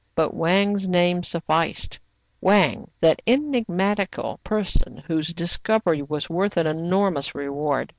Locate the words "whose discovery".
5.05-6.01